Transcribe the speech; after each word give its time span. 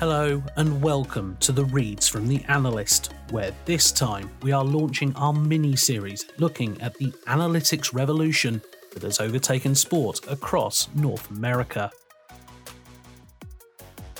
Hello 0.00 0.42
and 0.56 0.80
welcome 0.80 1.36
to 1.40 1.52
the 1.52 1.66
Reads 1.66 2.08
from 2.08 2.26
the 2.26 2.42
Analyst, 2.48 3.12
where 3.32 3.52
this 3.66 3.92
time 3.92 4.30
we 4.40 4.50
are 4.50 4.64
launching 4.64 5.14
our 5.14 5.34
mini 5.34 5.76
series 5.76 6.24
looking 6.38 6.80
at 6.80 6.94
the 6.94 7.10
analytics 7.26 7.92
revolution 7.92 8.62
that 8.94 9.02
has 9.02 9.20
overtaken 9.20 9.74
sport 9.74 10.26
across 10.26 10.88
North 10.94 11.28
America. 11.28 11.90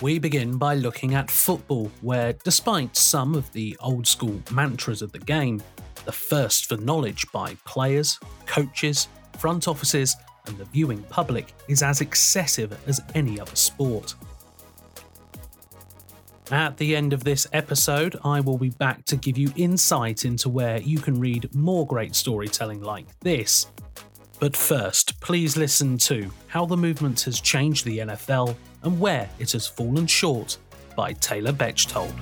We 0.03 0.19
begin 0.19 0.59
by 0.59 0.75
looking 0.75 1.15
at 1.15 1.31
football, 1.31 1.91
where 2.03 2.35
despite 2.35 2.95
some 2.95 3.35
of 3.35 3.51
the 3.55 3.75
old 3.81 4.07
school 4.07 4.39
mantras 4.51 5.01
of 5.01 5.13
the 5.13 5.19
game, 5.19 5.63
the 6.05 6.13
thirst 6.13 6.67
for 6.67 6.77
knowledge 6.77 7.25
by 7.33 7.57
players, 7.65 8.21
coaches, 8.45 9.09
front 9.39 9.67
offices, 9.67 10.15
and 10.45 10.59
the 10.59 10.67
viewing 10.67 11.03
public 11.05 11.55
is 11.69 11.83
as 11.83 12.03
excessive 12.03 12.79
as 12.87 13.01
any 13.15 13.41
other 13.41 13.57
sport. 13.57 14.15
At 16.51 16.77
the 16.79 16.97
end 16.97 17.13
of 17.13 17.23
this 17.23 17.47
episode, 17.53 18.19
I 18.25 18.41
will 18.41 18.59
be 18.59 18.71
back 18.71 19.05
to 19.05 19.17
give 19.17 19.39
you 19.39 19.53
insight 19.55 20.25
into 20.25 20.49
where 20.49 20.79
you 20.79 20.99
can 20.99 21.21
read 21.21 21.55
more 21.55 21.87
great 21.87 22.17
storytelling 22.17 22.83
like 22.83 23.07
this. 23.21 23.69
But 24.41 24.57
first, 24.57 25.21
please 25.21 25.57
listen 25.57 25.97
to 25.99 26.29
How 26.49 26.67
the 26.67 26.77
Movement 26.77 27.21
Has 27.21 27.41
Changed 27.41 27.85
the 27.85 27.99
NFL 27.99 28.57
and 28.83 28.99
Where 28.99 29.29
It 29.39 29.53
Has 29.53 29.69
Fallen 29.69 30.09
Short 30.09 30.57
by 30.97 31.13
Taylor 31.13 31.53
Bechtold. 31.53 32.13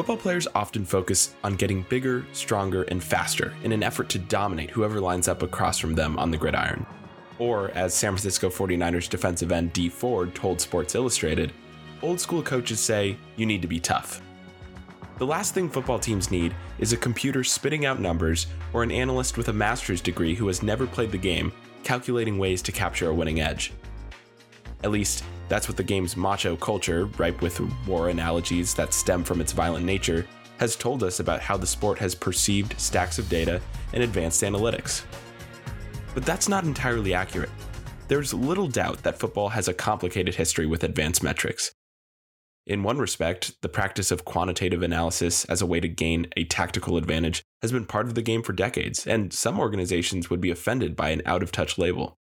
Football 0.00 0.16
players 0.16 0.48
often 0.54 0.86
focus 0.86 1.34
on 1.44 1.56
getting 1.56 1.82
bigger, 1.82 2.24
stronger, 2.32 2.84
and 2.84 3.04
faster 3.04 3.52
in 3.64 3.70
an 3.70 3.82
effort 3.82 4.08
to 4.08 4.18
dominate 4.18 4.70
whoever 4.70 4.98
lines 4.98 5.28
up 5.28 5.42
across 5.42 5.78
from 5.78 5.94
them 5.94 6.18
on 6.18 6.30
the 6.30 6.38
gridiron. 6.38 6.86
Or, 7.38 7.70
as 7.72 7.92
San 7.92 8.12
Francisco 8.12 8.48
49ers 8.48 9.10
defensive 9.10 9.52
end 9.52 9.74
Dee 9.74 9.90
Ford 9.90 10.34
told 10.34 10.58
Sports 10.58 10.94
Illustrated, 10.94 11.52
old 12.00 12.18
school 12.18 12.42
coaches 12.42 12.80
say 12.80 13.18
you 13.36 13.44
need 13.44 13.60
to 13.60 13.68
be 13.68 13.78
tough. 13.78 14.22
The 15.18 15.26
last 15.26 15.52
thing 15.52 15.68
football 15.68 15.98
teams 15.98 16.30
need 16.30 16.54
is 16.78 16.94
a 16.94 16.96
computer 16.96 17.44
spitting 17.44 17.84
out 17.84 18.00
numbers 18.00 18.46
or 18.72 18.82
an 18.82 18.90
analyst 18.90 19.36
with 19.36 19.48
a 19.48 19.52
master's 19.52 20.00
degree 20.00 20.34
who 20.34 20.46
has 20.46 20.62
never 20.62 20.86
played 20.86 21.12
the 21.12 21.18
game 21.18 21.52
calculating 21.84 22.38
ways 22.38 22.62
to 22.62 22.72
capture 22.72 23.10
a 23.10 23.14
winning 23.14 23.42
edge. 23.42 23.70
At 24.82 24.90
least, 24.90 25.24
that's 25.48 25.68
what 25.68 25.76
the 25.76 25.82
game's 25.82 26.16
macho 26.16 26.56
culture, 26.56 27.06
ripe 27.18 27.42
with 27.42 27.60
war 27.86 28.08
analogies 28.08 28.72
that 28.74 28.94
stem 28.94 29.24
from 29.24 29.40
its 29.40 29.52
violent 29.52 29.84
nature, 29.84 30.26
has 30.58 30.76
told 30.76 31.02
us 31.02 31.20
about 31.20 31.40
how 31.40 31.56
the 31.56 31.66
sport 31.66 31.98
has 31.98 32.14
perceived 32.14 32.78
stacks 32.80 33.18
of 33.18 33.28
data 33.28 33.60
and 33.92 34.02
advanced 34.02 34.42
analytics. 34.42 35.02
But 36.14 36.24
that's 36.24 36.48
not 36.48 36.64
entirely 36.64 37.14
accurate. 37.14 37.50
There's 38.08 38.34
little 38.34 38.68
doubt 38.68 39.02
that 39.02 39.18
football 39.18 39.50
has 39.50 39.68
a 39.68 39.74
complicated 39.74 40.34
history 40.34 40.66
with 40.66 40.84
advanced 40.84 41.22
metrics. 41.22 41.72
In 42.66 42.82
one 42.82 42.98
respect, 42.98 43.60
the 43.62 43.68
practice 43.68 44.10
of 44.10 44.24
quantitative 44.24 44.82
analysis 44.82 45.44
as 45.46 45.62
a 45.62 45.66
way 45.66 45.80
to 45.80 45.88
gain 45.88 46.26
a 46.36 46.44
tactical 46.44 46.96
advantage 46.96 47.42
has 47.62 47.72
been 47.72 47.86
part 47.86 48.06
of 48.06 48.14
the 48.14 48.22
game 48.22 48.42
for 48.42 48.52
decades, 48.52 49.06
and 49.06 49.32
some 49.32 49.58
organizations 49.58 50.28
would 50.28 50.40
be 50.40 50.50
offended 50.50 50.94
by 50.94 51.10
an 51.10 51.22
out 51.24 51.42
of 51.42 51.52
touch 51.52 51.78
label. 51.78 52.16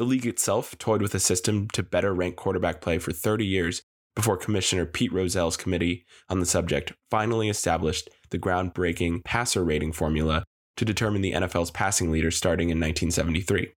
The 0.00 0.06
league 0.06 0.24
itself 0.24 0.78
toyed 0.78 1.02
with 1.02 1.14
a 1.14 1.20
system 1.20 1.68
to 1.74 1.82
better 1.82 2.14
rank 2.14 2.34
quarterback 2.34 2.80
play 2.80 2.96
for 2.96 3.12
30 3.12 3.44
years 3.44 3.82
before 4.16 4.38
Commissioner 4.38 4.86
Pete 4.86 5.12
Rozelle's 5.12 5.58
committee 5.58 6.06
on 6.30 6.40
the 6.40 6.46
subject 6.46 6.94
finally 7.10 7.50
established 7.50 8.08
the 8.30 8.38
groundbreaking 8.38 9.22
passer 9.24 9.62
rating 9.62 9.92
formula 9.92 10.42
to 10.78 10.86
determine 10.86 11.20
the 11.20 11.32
NFL's 11.32 11.70
passing 11.70 12.10
leader 12.10 12.30
starting 12.30 12.70
in 12.70 12.78
1973. 12.78 13.74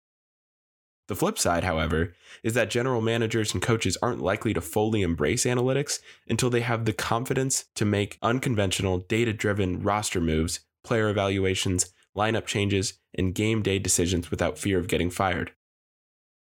The 1.10 1.16
flip 1.18 1.38
side, 1.38 1.66
however, 1.66 2.16
is 2.42 2.54
that 2.54 2.70
general 2.70 3.02
managers 3.02 3.54
and 3.54 3.62
coaches 3.62 3.98
aren't 4.02 4.22
likely 4.22 4.54
to 4.54 4.62
fully 4.62 5.02
embrace 5.02 5.44
analytics 5.44 6.00
until 6.30 6.50
they 6.50 6.62
have 6.62 6.86
the 6.86 6.94
confidence 6.94 7.66
to 7.76 7.84
make 7.84 8.18
unconventional, 8.22 9.00
data 9.00 9.34
driven 9.34 9.84
roster 9.84 10.22
moves, 10.22 10.62
player 10.86 11.10
evaluations, 11.10 11.92
lineup 12.16 12.46
changes, 12.46 12.94
and 13.14 13.36
game 13.36 13.62
day 13.62 13.78
decisions 13.78 14.32
without 14.32 14.58
fear 14.58 14.80
of 14.80 14.88
getting 14.88 15.10
fired 15.10 15.52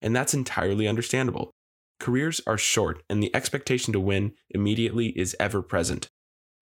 and 0.01 0.15
that's 0.15 0.33
entirely 0.33 0.87
understandable. 0.87 1.51
Careers 1.99 2.41
are 2.47 2.57
short, 2.57 3.03
and 3.09 3.21
the 3.21 3.33
expectation 3.35 3.93
to 3.93 3.99
win 3.99 4.33
immediately 4.49 5.09
is 5.09 5.35
ever 5.39 5.61
present. 5.61 6.07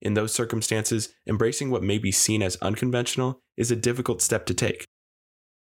In 0.01 0.13
those 0.13 0.33
circumstances, 0.33 1.13
embracing 1.27 1.69
what 1.69 1.83
may 1.83 1.97
be 1.97 2.11
seen 2.11 2.41
as 2.41 2.57
unconventional 2.57 3.39
is 3.57 3.71
a 3.71 3.75
difficult 3.75 4.21
step 4.21 4.45
to 4.47 4.53
take. 4.53 4.85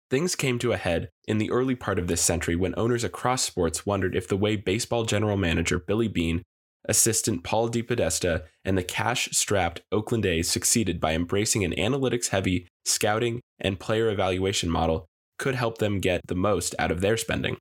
Things 0.10 0.36
came 0.36 0.58
to 0.60 0.72
a 0.72 0.78
head 0.78 1.10
in 1.28 1.38
the 1.38 1.52
early 1.52 1.76
part 1.76 2.00
of 2.00 2.08
this 2.08 2.22
century 2.22 2.56
when 2.56 2.74
owners 2.78 3.04
across 3.04 3.44
sports 3.44 3.86
wondered 3.86 4.16
if 4.16 4.28
the 4.28 4.38
way 4.38 4.56
baseball 4.56 5.04
general 5.04 5.36
manager 5.36 5.80
Billy 5.80 6.08
Beane, 6.08 6.44
assistant 6.88 7.44
Paul 7.44 7.70
DePodesta, 7.70 8.44
and 8.64 8.78
the 8.78 8.84
cash 8.84 9.28
strapped 9.34 9.82
Oakland 9.92 10.26
A's 10.26 10.50
succeeded 10.50 11.02
by 11.02 11.14
embracing 11.14 11.66
an 11.66 11.74
analytics 11.74 12.30
heavy 12.30 12.68
scouting 12.86 13.42
and 13.60 13.80
player 13.80 14.10
evaluation 14.10 14.70
model 14.70 15.08
could 15.38 15.56
help 15.56 15.78
them 15.78 16.00
get 16.00 16.22
the 16.28 16.36
most 16.36 16.76
out 16.80 16.92
of 16.92 17.02
their 17.02 17.18
spending. 17.18 17.58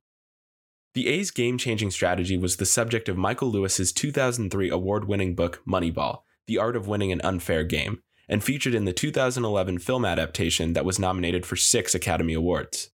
The 0.93 1.07
A's 1.07 1.31
game 1.31 1.57
changing 1.57 1.91
strategy 1.91 2.37
was 2.37 2.55
the 2.55 2.65
subject 2.65 3.07
of 3.07 3.17
Michael 3.17 3.51
Lewis's 3.51 3.91
2003 3.91 4.69
award 4.69 5.07
winning 5.07 5.35
book 5.35 5.61
Moneyball 5.67 6.21
The 6.47 6.57
Art 6.57 6.75
of 6.75 6.87
Winning 6.87 7.11
an 7.11 7.21
Unfair 7.23 7.63
Game, 7.63 8.01
and 8.27 8.43
featured 8.43 8.73
in 8.73 8.85
the 8.85 8.93
2011 8.93 9.79
film 9.79 10.05
adaptation 10.05 10.73
that 10.73 10.85
was 10.85 10.99
nominated 10.99 11.45
for 11.45 11.55
six 11.55 11.93
Academy 11.93 12.33
Awards. 12.33 12.89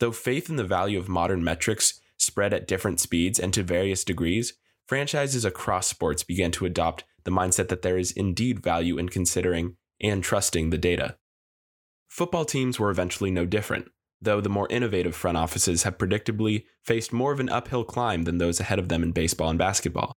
Though 0.00 0.12
faith 0.12 0.48
in 0.48 0.56
the 0.56 0.64
value 0.64 0.98
of 0.98 1.08
modern 1.08 1.44
metrics 1.44 2.00
spread 2.16 2.52
at 2.52 2.66
different 2.66 3.00
speeds 3.00 3.38
and 3.38 3.52
to 3.54 3.62
various 3.62 4.02
degrees, 4.02 4.54
franchises 4.86 5.44
across 5.44 5.86
sports 5.86 6.22
began 6.22 6.50
to 6.52 6.66
adopt 6.66 7.04
the 7.24 7.30
mindset 7.30 7.68
that 7.68 7.82
there 7.82 7.98
is 7.98 8.12
indeed 8.12 8.60
value 8.60 8.98
in 8.98 9.08
considering 9.08 9.76
and 10.00 10.22
trusting 10.22 10.70
the 10.70 10.78
data. 10.78 11.16
Football 12.14 12.44
teams 12.44 12.78
were 12.78 12.90
eventually 12.90 13.32
no 13.32 13.44
different, 13.44 13.90
though 14.22 14.40
the 14.40 14.48
more 14.48 14.68
innovative 14.70 15.16
front 15.16 15.36
offices 15.36 15.82
have 15.82 15.98
predictably 15.98 16.64
faced 16.80 17.12
more 17.12 17.32
of 17.32 17.40
an 17.40 17.48
uphill 17.48 17.82
climb 17.82 18.22
than 18.22 18.38
those 18.38 18.60
ahead 18.60 18.78
of 18.78 18.88
them 18.88 19.02
in 19.02 19.10
baseball 19.10 19.50
and 19.50 19.58
basketball. 19.58 20.12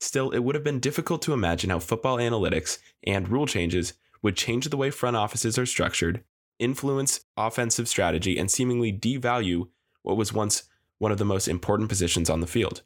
Still, 0.00 0.30
it 0.30 0.38
would 0.38 0.54
have 0.54 0.64
been 0.64 0.80
difficult 0.80 1.20
to 1.20 1.34
imagine 1.34 1.68
how 1.68 1.80
football 1.80 2.16
analytics 2.16 2.78
and 3.04 3.28
rule 3.28 3.44
changes 3.44 3.92
would 4.22 4.38
change 4.38 4.70
the 4.70 4.76
way 4.78 4.90
front 4.90 5.14
offices 5.14 5.58
are 5.58 5.66
structured, 5.66 6.24
influence 6.58 7.20
offensive 7.36 7.88
strategy, 7.88 8.38
and 8.38 8.50
seemingly 8.50 8.90
devalue 8.90 9.68
what 10.00 10.16
was 10.16 10.32
once 10.32 10.62
one 10.96 11.12
of 11.12 11.18
the 11.18 11.26
most 11.26 11.46
important 11.46 11.90
positions 11.90 12.30
on 12.30 12.40
the 12.40 12.46
field. 12.46 12.80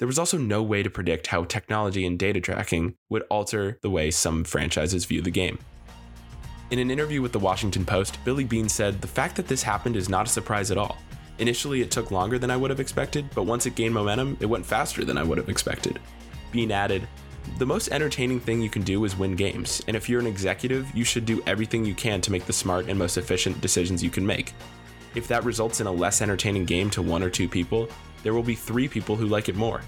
There 0.00 0.08
was 0.08 0.18
also 0.18 0.38
no 0.38 0.60
way 0.60 0.82
to 0.82 0.90
predict 0.90 1.28
how 1.28 1.44
technology 1.44 2.04
and 2.04 2.18
data 2.18 2.40
tracking 2.40 2.96
would 3.08 3.22
alter 3.30 3.78
the 3.80 3.90
way 3.90 4.10
some 4.10 4.42
franchises 4.42 5.04
view 5.04 5.22
the 5.22 5.30
game. 5.30 5.60
In 6.72 6.78
an 6.78 6.90
interview 6.90 7.20
with 7.20 7.32
the 7.32 7.38
Washington 7.38 7.84
Post, 7.84 8.16
Billy 8.24 8.44
Beane 8.44 8.66
said, 8.66 8.98
The 8.98 9.06
fact 9.06 9.36
that 9.36 9.46
this 9.46 9.62
happened 9.62 9.94
is 9.94 10.08
not 10.08 10.26
a 10.26 10.30
surprise 10.30 10.70
at 10.70 10.78
all. 10.78 10.96
Initially, 11.38 11.82
it 11.82 11.90
took 11.90 12.10
longer 12.10 12.38
than 12.38 12.50
I 12.50 12.56
would 12.56 12.70
have 12.70 12.80
expected, 12.80 13.28
but 13.34 13.42
once 13.42 13.66
it 13.66 13.74
gained 13.74 13.92
momentum, 13.92 14.38
it 14.40 14.46
went 14.46 14.64
faster 14.64 15.04
than 15.04 15.18
I 15.18 15.22
would 15.22 15.36
have 15.36 15.50
expected. 15.50 15.98
Beane 16.50 16.72
added, 16.72 17.06
The 17.58 17.66
most 17.66 17.90
entertaining 17.90 18.40
thing 18.40 18.62
you 18.62 18.70
can 18.70 18.80
do 18.80 19.04
is 19.04 19.18
win 19.18 19.36
games, 19.36 19.82
and 19.86 19.94
if 19.94 20.08
you're 20.08 20.18
an 20.18 20.26
executive, 20.26 20.90
you 20.94 21.04
should 21.04 21.26
do 21.26 21.42
everything 21.46 21.84
you 21.84 21.94
can 21.94 22.22
to 22.22 22.32
make 22.32 22.46
the 22.46 22.54
smart 22.54 22.88
and 22.88 22.98
most 22.98 23.18
efficient 23.18 23.60
decisions 23.60 24.02
you 24.02 24.08
can 24.08 24.24
make. 24.24 24.54
If 25.14 25.28
that 25.28 25.44
results 25.44 25.82
in 25.82 25.86
a 25.86 25.92
less 25.92 26.22
entertaining 26.22 26.64
game 26.64 26.88
to 26.92 27.02
one 27.02 27.22
or 27.22 27.28
two 27.28 27.50
people, 27.50 27.86
there 28.22 28.32
will 28.32 28.42
be 28.42 28.54
three 28.54 28.88
people 28.88 29.14
who 29.14 29.26
like 29.26 29.50
it 29.50 29.56
more. 29.56 29.82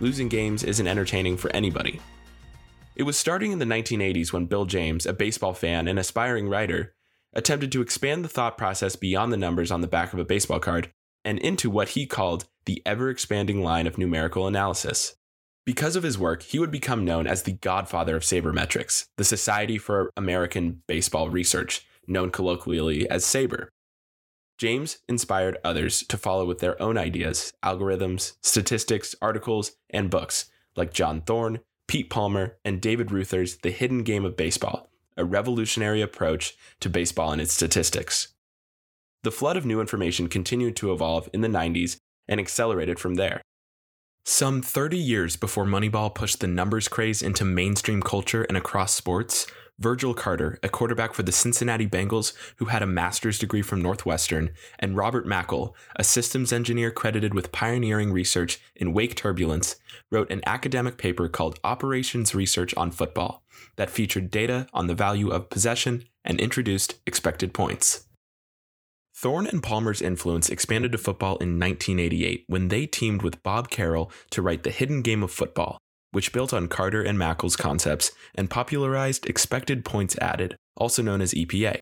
Losing 0.00 0.28
games 0.28 0.64
isn't 0.64 0.86
entertaining 0.86 1.36
for 1.36 1.54
anybody. 1.54 2.00
It 2.96 3.04
was 3.04 3.16
starting 3.16 3.52
in 3.52 3.58
the 3.58 3.64
1980s 3.64 4.32
when 4.32 4.46
Bill 4.46 4.64
James, 4.64 5.06
a 5.06 5.12
baseball 5.12 5.54
fan 5.54 5.86
and 5.86 5.98
aspiring 5.98 6.48
writer, 6.48 6.94
attempted 7.32 7.70
to 7.72 7.82
expand 7.82 8.24
the 8.24 8.28
thought 8.28 8.58
process 8.58 8.96
beyond 8.96 9.32
the 9.32 9.36
numbers 9.36 9.70
on 9.70 9.80
the 9.80 9.86
back 9.86 10.12
of 10.12 10.18
a 10.18 10.24
baseball 10.24 10.58
card 10.58 10.92
and 11.24 11.38
into 11.38 11.70
what 11.70 11.90
he 11.90 12.06
called 12.06 12.46
the 12.64 12.82
ever 12.84 13.08
expanding 13.08 13.62
line 13.62 13.86
of 13.86 13.96
numerical 13.96 14.46
analysis. 14.46 15.14
Because 15.64 15.94
of 15.94 16.02
his 16.02 16.18
work, 16.18 16.42
he 16.42 16.58
would 16.58 16.70
become 16.70 17.04
known 17.04 17.26
as 17.26 17.42
the 17.44 17.52
godfather 17.52 18.16
of 18.16 18.22
sabermetrics, 18.22 19.06
the 19.16 19.24
Society 19.24 19.78
for 19.78 20.10
American 20.16 20.82
Baseball 20.88 21.30
Research, 21.30 21.86
known 22.06 22.30
colloquially 22.30 23.08
as 23.08 23.24
SABR. 23.24 23.68
James 24.58 24.98
inspired 25.08 25.58
others 25.62 26.02
to 26.08 26.18
follow 26.18 26.44
with 26.44 26.58
their 26.58 26.80
own 26.82 26.98
ideas, 26.98 27.52
algorithms, 27.64 28.34
statistics, 28.42 29.14
articles, 29.22 29.72
and 29.90 30.10
books, 30.10 30.50
like 30.76 30.92
John 30.92 31.20
Thorn, 31.20 31.60
Pete 31.90 32.08
Palmer, 32.08 32.56
and 32.64 32.80
David 32.80 33.10
Reuther's 33.10 33.56
The 33.56 33.72
Hidden 33.72 34.04
Game 34.04 34.24
of 34.24 34.36
Baseball, 34.36 34.88
a 35.16 35.24
revolutionary 35.24 36.00
approach 36.00 36.56
to 36.78 36.88
baseball 36.88 37.32
and 37.32 37.42
its 37.42 37.52
statistics. 37.52 38.28
The 39.24 39.32
flood 39.32 39.56
of 39.56 39.66
new 39.66 39.80
information 39.80 40.28
continued 40.28 40.76
to 40.76 40.92
evolve 40.92 41.28
in 41.32 41.40
the 41.40 41.48
90s 41.48 41.96
and 42.28 42.38
accelerated 42.38 43.00
from 43.00 43.16
there. 43.16 43.42
Some 44.24 44.62
30 44.62 44.98
years 44.98 45.34
before 45.34 45.64
Moneyball 45.64 46.14
pushed 46.14 46.38
the 46.38 46.46
numbers 46.46 46.86
craze 46.86 47.22
into 47.22 47.44
mainstream 47.44 48.02
culture 48.02 48.44
and 48.44 48.56
across 48.56 48.94
sports, 48.94 49.48
Virgil 49.80 50.12
Carter, 50.12 50.58
a 50.62 50.68
quarterback 50.68 51.14
for 51.14 51.22
the 51.22 51.32
Cincinnati 51.32 51.86
Bengals 51.86 52.34
who 52.56 52.66
had 52.66 52.82
a 52.82 52.86
master's 52.86 53.38
degree 53.38 53.62
from 53.62 53.80
Northwestern, 53.80 54.50
and 54.78 54.96
Robert 54.96 55.26
Machol, 55.26 55.72
a 55.96 56.04
systems 56.04 56.52
engineer 56.52 56.90
credited 56.90 57.32
with 57.32 57.50
pioneering 57.50 58.12
research 58.12 58.60
in 58.76 58.92
wake 58.92 59.16
turbulence, 59.16 59.76
wrote 60.10 60.30
an 60.30 60.42
academic 60.44 60.98
paper 60.98 61.28
called 61.28 61.58
Operations 61.64 62.34
Research 62.34 62.74
on 62.76 62.90
Football 62.90 63.42
that 63.76 63.90
featured 63.90 64.30
data 64.30 64.66
on 64.74 64.86
the 64.86 64.94
value 64.94 65.30
of 65.30 65.48
possession 65.48 66.04
and 66.26 66.38
introduced 66.38 67.00
expected 67.06 67.54
points. 67.54 68.06
Thorn 69.16 69.46
and 69.46 69.62
Palmer's 69.62 70.00
influence 70.00 70.48
expanded 70.48 70.92
to 70.92 70.98
football 70.98 71.36
in 71.38 71.58
1988 71.58 72.44
when 72.46 72.68
they 72.68 72.86
teamed 72.86 73.22
with 73.22 73.42
Bob 73.42 73.70
Carroll 73.70 74.10
to 74.30 74.40
write 74.42 74.62
The 74.62 74.70
Hidden 74.70 75.02
Game 75.02 75.22
of 75.22 75.30
Football, 75.30 75.78
which 76.12 76.32
built 76.32 76.52
on 76.52 76.68
Carter 76.68 77.02
and 77.02 77.18
Machol's 77.18 77.56
concepts 77.56 78.12
and 78.34 78.50
popularized 78.50 79.26
expected 79.26 79.84
points 79.84 80.16
added, 80.20 80.56
also 80.76 81.02
known 81.02 81.20
as 81.20 81.34
EPA. 81.34 81.78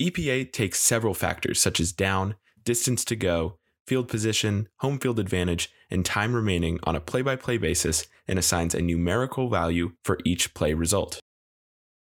EPA 0.00 0.52
takes 0.52 0.80
several 0.80 1.14
factors 1.14 1.60
such 1.60 1.80
as 1.80 1.92
down, 1.92 2.34
distance 2.64 3.04
to 3.04 3.16
go, 3.16 3.58
field 3.86 4.08
position, 4.08 4.68
home 4.78 4.98
field 4.98 5.18
advantage, 5.18 5.70
and 5.90 6.04
time 6.04 6.34
remaining 6.34 6.78
on 6.84 6.96
a 6.96 7.00
play 7.00 7.22
by 7.22 7.36
play 7.36 7.56
basis 7.56 8.06
and 8.26 8.38
assigns 8.38 8.74
a 8.74 8.82
numerical 8.82 9.48
value 9.48 9.92
for 10.04 10.18
each 10.24 10.52
play 10.54 10.74
result. 10.74 11.20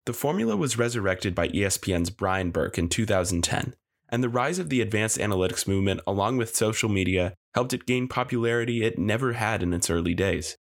The 0.07 0.13
formula 0.13 0.57
was 0.57 0.79
resurrected 0.79 1.35
by 1.35 1.49
ESPN's 1.49 2.11
Brian 2.11 2.51
Burke 2.51 2.79
in 2.79 2.89
2010 2.89 3.75
and 4.09 4.23
the 4.23 4.29
rise 4.29 4.59
of 4.59 4.69
the 4.69 4.81
advanced 4.81 5.19
analytics 5.19 5.67
movement, 5.67 6.01
along 6.07 6.37
with 6.37 6.55
social 6.55 6.89
media, 6.89 7.35
helped 7.55 7.73
it 7.73 7.87
gain 7.87 8.09
popularity 8.09 8.85
it 8.85 8.99
never 8.99 9.33
had 9.35 9.63
in 9.63 9.73
its 9.73 9.91
early 9.91 10.15
days. 10.15 10.57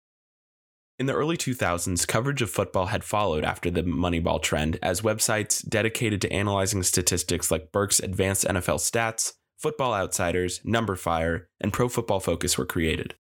In 1.04 1.06
the 1.06 1.12
early 1.12 1.36
2000s, 1.36 2.08
coverage 2.08 2.40
of 2.40 2.50
football 2.50 2.86
had 2.86 3.04
followed 3.04 3.44
after 3.44 3.70
the 3.70 3.82
Moneyball 3.82 4.40
trend, 4.40 4.78
as 4.80 5.02
websites 5.02 5.62
dedicated 5.68 6.22
to 6.22 6.32
analyzing 6.32 6.82
statistics 6.82 7.50
like 7.50 7.70
Burke's 7.70 8.00
Advanced 8.00 8.46
NFL 8.46 8.78
Stats, 8.78 9.34
Football 9.58 9.92
Outsiders, 9.92 10.60
Numberfire, 10.60 11.44
and 11.60 11.74
Pro 11.74 11.90
Football 11.90 12.20
Focus 12.20 12.56
were 12.56 12.64
created. 12.64 13.16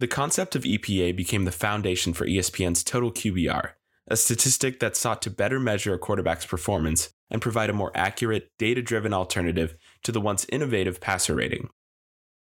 The 0.00 0.06
concept 0.06 0.54
of 0.54 0.64
EPA 0.64 1.16
became 1.16 1.46
the 1.46 1.50
foundation 1.50 2.12
for 2.12 2.26
ESPN's 2.26 2.84
Total 2.84 3.10
QBR, 3.10 3.70
a 4.08 4.16
statistic 4.18 4.78
that 4.80 4.94
sought 4.94 5.22
to 5.22 5.30
better 5.30 5.58
measure 5.58 5.94
a 5.94 5.98
quarterback's 5.98 6.44
performance 6.44 7.14
and 7.30 7.40
provide 7.40 7.70
a 7.70 7.72
more 7.72 7.92
accurate, 7.94 8.50
data 8.58 8.82
driven 8.82 9.14
alternative 9.14 9.76
to 10.02 10.12
the 10.12 10.20
once 10.20 10.44
innovative 10.50 11.00
passer 11.00 11.36
rating. 11.36 11.70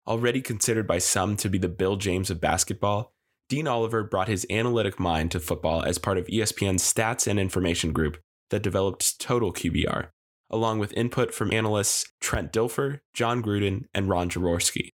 Already 0.06 0.42
considered 0.42 0.86
by 0.86 1.00
some 1.00 1.36
to 1.38 1.50
be 1.50 1.58
the 1.58 1.68
Bill 1.68 1.96
James 1.96 2.30
of 2.30 2.40
basketball, 2.40 3.16
Dean 3.50 3.68
Oliver 3.68 4.04
brought 4.04 4.28
his 4.28 4.46
analytic 4.50 5.00
mind 5.00 5.32
to 5.32 5.40
football 5.40 5.82
as 5.84 5.98
part 5.98 6.18
of 6.18 6.28
ESPN's 6.28 6.84
stats 6.84 7.28
and 7.28 7.40
information 7.40 7.94
group 7.94 8.18
that 8.50 8.62
developed 8.62 9.20
Total 9.20 9.54
QBR, 9.54 10.10
along 10.50 10.80
with 10.80 10.94
input 10.94 11.34
from 11.34 11.54
analysts 11.54 12.06
Trent 12.20 12.52
Dilfer, 12.52 13.00
Jon 13.14 13.42
Gruden, 13.42 13.86
and 13.94 14.10
Ron 14.10 14.30
Jaworski. 14.30 14.90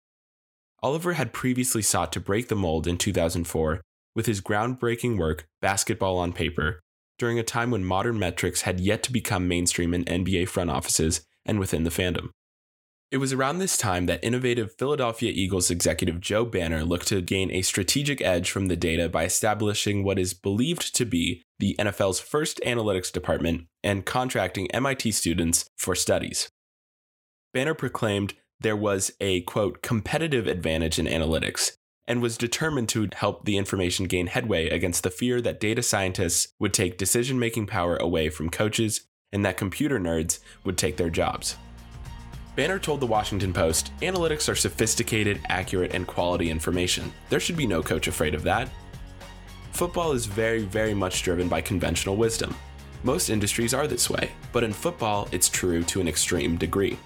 Oliver 0.81 1.13
had 1.13 1.33
previously 1.33 1.81
sought 1.81 2.11
to 2.13 2.19
break 2.19 2.47
the 2.47 2.55
mold 2.55 2.87
in 2.87 2.97
2004 2.97 3.81
with 4.15 4.25
his 4.25 4.41
groundbreaking 4.41 5.17
work, 5.17 5.45
Basketball 5.61 6.17
on 6.17 6.33
Paper, 6.33 6.79
during 7.19 7.37
a 7.37 7.43
time 7.43 7.69
when 7.69 7.83
modern 7.83 8.17
metrics 8.17 8.61
had 8.61 8.79
yet 8.79 9.03
to 9.03 9.11
become 9.11 9.47
mainstream 9.47 9.93
in 9.93 10.05
NBA 10.05 10.47
front 10.47 10.71
offices 10.71 11.21
and 11.45 11.59
within 11.59 11.83
the 11.83 11.89
fandom. 11.89 12.29
It 13.11 13.17
was 13.17 13.33
around 13.33 13.57
this 13.57 13.75
time 13.75 14.05
that 14.05 14.23
innovative 14.23 14.75
Philadelphia 14.77 15.31
Eagles 15.33 15.71
executive 15.71 16.21
Joe 16.21 16.45
Banner 16.45 16.85
looked 16.85 17.07
to 17.07 17.21
gain 17.21 17.49
a 17.49 17.63
strategic 17.63 18.21
edge 18.21 18.51
from 18.51 18.67
the 18.67 18.75
data 18.75 19.09
by 19.09 19.23
establishing 19.23 20.03
what 20.03 20.19
is 20.19 20.35
believed 20.35 20.95
to 20.95 21.05
be 21.05 21.41
the 21.57 21.75
NFL's 21.79 22.19
first 22.19 22.61
analytics 22.63 23.11
department 23.11 23.65
and 23.83 24.05
contracting 24.05 24.69
MIT 24.69 25.11
students 25.11 25.65
for 25.75 25.95
studies. 25.95 26.49
Banner 27.51 27.73
proclaimed 27.73 28.35
there 28.59 28.75
was 28.75 29.11
a 29.19 29.41
quote 29.41 29.81
competitive 29.81 30.45
advantage 30.45 30.99
in 30.99 31.07
analytics 31.07 31.71
and 32.07 32.21
was 32.21 32.37
determined 32.37 32.89
to 32.89 33.09
help 33.15 33.45
the 33.45 33.57
information 33.57 34.05
gain 34.05 34.27
headway 34.27 34.69
against 34.69 35.01
the 35.01 35.09
fear 35.09 35.41
that 35.41 35.59
data 35.59 35.81
scientists 35.81 36.49
would 36.59 36.75
take 36.75 36.99
decision 36.99 37.39
making 37.39 37.65
power 37.65 37.97
away 37.97 38.29
from 38.29 38.51
coaches 38.51 39.07
and 39.31 39.43
that 39.43 39.57
computer 39.57 39.99
nerds 39.99 40.39
would 40.63 40.77
take 40.77 40.97
their 40.97 41.09
jobs. 41.09 41.55
Banner 42.55 42.79
told 42.79 42.99
the 42.99 43.05
Washington 43.05 43.53
Post 43.53 43.91
analytics 44.01 44.49
are 44.49 44.55
sophisticated, 44.55 45.39
accurate, 45.47 45.93
and 45.93 46.05
quality 46.05 46.49
information. 46.49 47.13
There 47.29 47.39
should 47.39 47.57
be 47.57 47.67
no 47.67 47.81
coach 47.81 48.07
afraid 48.07 48.35
of 48.35 48.43
that. 48.43 48.69
Football 49.71 50.11
is 50.11 50.25
very, 50.25 50.63
very 50.63 50.93
much 50.93 51.23
driven 51.23 51.47
by 51.47 51.61
conventional 51.61 52.17
wisdom. 52.17 52.55
Most 53.03 53.29
industries 53.29 53.73
are 53.73 53.87
this 53.87 54.09
way, 54.09 54.31
but 54.51 54.63
in 54.63 54.73
football, 54.73 55.29
it's 55.31 55.47
true 55.47 55.83
to 55.83 56.01
an 56.01 56.07
extreme 56.07 56.57
degree. 56.57 56.97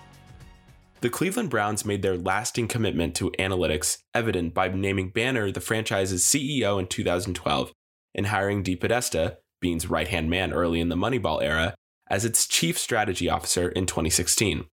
The 1.01 1.10
Cleveland 1.10 1.50
Browns 1.50 1.86
made 1.86 2.01
their 2.01 2.18
lasting 2.18 2.69
commitment 2.69 3.13
to 3.16 3.30
analytics 3.31 3.98
evident 4.13 4.54
by 4.54 4.69
naming 4.69 5.10
Banner 5.10 5.51
the 5.51 5.60
franchise's 5.60 6.24
CEO 6.24 6.80
in 6.80 6.88
2012 6.88 7.72
and 8.16 8.28
hiring 8.28 8.63
DePodesta, 8.63 9.36
Beane's 9.60 9.89
right 9.89 10.07
hand 10.07 10.30
man 10.30 10.54
early 10.54 10.80
in 10.80 10.89
the 10.89 10.96
Moneyball 10.96 11.44
era, 11.44 11.75
as 12.10 12.25
its 12.25 12.48
chief 12.48 12.80
strategy 12.80 13.30
officer 13.30 13.69
in 13.69 13.86
2016. 13.86 14.66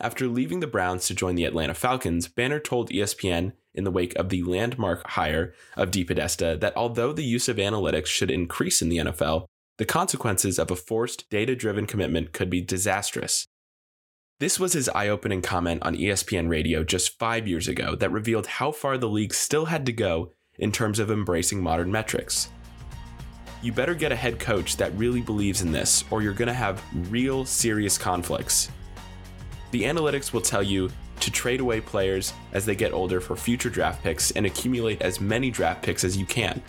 After 0.00 0.26
leaving 0.26 0.60
the 0.60 0.66
Browns 0.66 1.06
to 1.06 1.14
join 1.14 1.36
the 1.36 1.44
Atlanta 1.44 1.74
Falcons, 1.74 2.26
Banner 2.26 2.58
told 2.58 2.90
ESPN 2.90 3.52
in 3.74 3.84
the 3.84 3.92
wake 3.92 4.14
of 4.16 4.28
the 4.28 4.42
landmark 4.42 5.06
hire 5.10 5.54
of 5.76 5.90
DePodesta 5.90 6.58
that 6.60 6.76
although 6.76 7.12
the 7.12 7.24
use 7.24 7.48
of 7.48 7.56
analytics 7.56 8.06
should 8.06 8.30
increase 8.30 8.82
in 8.82 8.88
the 8.88 8.98
NFL, 8.98 9.46
the 9.78 9.84
consequences 9.84 10.58
of 10.58 10.70
a 10.70 10.76
forced 10.76 11.28
data 11.30 11.54
driven 11.54 11.86
commitment 11.86 12.32
could 12.32 12.50
be 12.50 12.60
disastrous. 12.60 13.46
This 14.40 14.58
was 14.58 14.72
his 14.72 14.88
eye 14.88 15.08
opening 15.08 15.42
comment 15.42 15.82
on 15.82 15.96
ESPN 15.96 16.48
radio 16.48 16.82
just 16.82 17.18
five 17.18 17.46
years 17.46 17.68
ago 17.68 17.94
that 17.94 18.10
revealed 18.10 18.46
how 18.46 18.72
far 18.72 18.98
the 18.98 19.08
league 19.08 19.32
still 19.32 19.66
had 19.66 19.86
to 19.86 19.92
go 19.92 20.32
in 20.58 20.72
terms 20.72 20.98
of 20.98 21.10
embracing 21.10 21.62
modern 21.62 21.90
metrics. 21.90 22.48
You 23.62 23.72
better 23.72 23.94
get 23.94 24.12
a 24.12 24.16
head 24.16 24.40
coach 24.40 24.76
that 24.76 24.92
really 24.96 25.22
believes 25.22 25.62
in 25.62 25.72
this, 25.72 26.04
or 26.10 26.20
you're 26.20 26.34
going 26.34 26.48
to 26.48 26.52
have 26.52 26.82
real 27.10 27.44
serious 27.44 27.96
conflicts. 27.96 28.70
The 29.70 29.82
analytics 29.82 30.32
will 30.32 30.40
tell 30.40 30.62
you 30.62 30.90
to 31.20 31.30
trade 31.30 31.60
away 31.60 31.80
players 31.80 32.32
as 32.52 32.66
they 32.66 32.74
get 32.74 32.92
older 32.92 33.20
for 33.20 33.36
future 33.36 33.70
draft 33.70 34.02
picks 34.02 34.30
and 34.32 34.46
accumulate 34.46 35.02
as 35.02 35.20
many 35.20 35.50
draft 35.50 35.82
picks 35.82 36.04
as 36.04 36.16
you 36.16 36.26
can. 36.26 36.62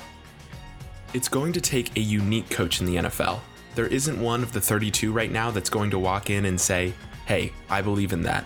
It's 1.14 1.28
going 1.28 1.54
to 1.54 1.62
take 1.62 1.96
a 1.96 2.02
unique 2.02 2.50
coach 2.50 2.80
in 2.80 2.86
the 2.86 2.96
NFL. 2.96 3.40
There 3.76 3.88
isn't 3.88 4.22
one 4.22 4.44
of 4.44 4.52
the 4.52 4.62
32 4.62 5.12
right 5.12 5.32
now 5.32 5.52
that's 5.52 5.70
going 5.70 5.92
to 5.92 6.00
walk 6.00 6.30
in 6.30 6.46
and 6.46 6.60
say, 6.60 6.94
Hey, 7.26 7.52
I 7.70 7.82
believe 7.82 8.14
in 8.14 8.22
that. 8.24 8.46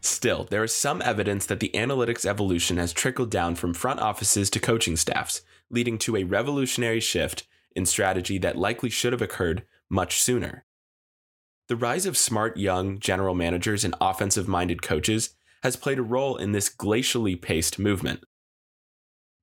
Still, 0.00 0.44
there 0.44 0.62
is 0.62 0.74
some 0.74 1.00
evidence 1.00 1.46
that 1.46 1.60
the 1.60 1.70
analytics 1.74 2.26
evolution 2.26 2.76
has 2.76 2.92
trickled 2.92 3.30
down 3.30 3.54
from 3.54 3.72
front 3.72 4.00
offices 4.00 4.50
to 4.50 4.60
coaching 4.60 4.96
staffs, 4.96 5.40
leading 5.70 5.96
to 5.98 6.16
a 6.16 6.24
revolutionary 6.24 7.00
shift 7.00 7.46
in 7.74 7.86
strategy 7.86 8.38
that 8.38 8.58
likely 8.58 8.90
should 8.90 9.12
have 9.12 9.22
occurred 9.22 9.64
much 9.88 10.20
sooner. 10.20 10.64
The 11.68 11.76
rise 11.76 12.06
of 12.06 12.16
smart 12.16 12.56
young 12.56 12.98
general 12.98 13.34
managers 13.34 13.84
and 13.84 13.94
offensive 14.00 14.48
minded 14.48 14.82
coaches 14.82 15.34
has 15.62 15.76
played 15.76 15.98
a 15.98 16.02
role 16.02 16.36
in 16.36 16.52
this 16.52 16.68
glacially 16.68 17.40
paced 17.40 17.78
movement. 17.78 18.24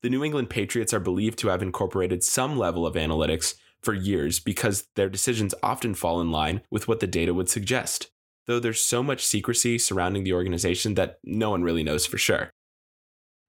The 0.03 0.09
New 0.09 0.23
England 0.23 0.49
Patriots 0.49 0.93
are 0.93 0.99
believed 0.99 1.39
to 1.39 1.47
have 1.49 1.61
incorporated 1.61 2.23
some 2.23 2.57
level 2.57 2.85
of 2.85 2.95
analytics 2.95 3.55
for 3.81 3.93
years 3.93 4.39
because 4.39 4.87
their 4.95 5.09
decisions 5.09 5.55
often 5.63 5.95
fall 5.95 6.21
in 6.21 6.31
line 6.31 6.61
with 6.69 6.87
what 6.87 6.99
the 6.99 7.07
data 7.07 7.33
would 7.33 7.49
suggest 7.49 8.11
though 8.47 8.59
there's 8.59 8.81
so 8.81 9.03
much 9.03 9.25
secrecy 9.25 9.77
surrounding 9.77 10.23
the 10.23 10.33
organization 10.33 10.95
that 10.95 11.19
no 11.23 11.49
one 11.49 11.63
really 11.63 11.83
knows 11.83 12.05
for 12.05 12.17
sure. 12.17 12.51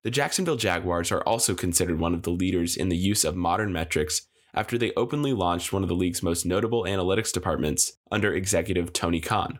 The 0.04 0.10
Jacksonville 0.10 0.56
Jaguars 0.56 1.12
are 1.12 1.22
also 1.22 1.54
considered 1.54 1.98
one 1.98 2.14
of 2.14 2.22
the 2.22 2.30
leaders 2.30 2.76
in 2.76 2.88
the 2.88 2.96
use 2.96 3.24
of 3.24 3.36
modern 3.36 3.72
metrics 3.72 4.28
after 4.54 4.76
they 4.76 4.92
openly 4.96 5.32
launched 5.32 5.72
one 5.72 5.82
of 5.82 5.88
the 5.88 5.94
league's 5.94 6.22
most 6.22 6.44
notable 6.44 6.84
analytics 6.84 7.32
departments 7.32 7.92
under 8.10 8.34
executive 8.34 8.92
Tony 8.92 9.20
Khan. 9.20 9.58